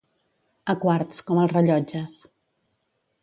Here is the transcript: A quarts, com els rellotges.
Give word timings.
A 0.73 0.75
quarts, 0.85 1.19
com 1.27 1.41
els 1.43 1.53
rellotges. 1.55 2.17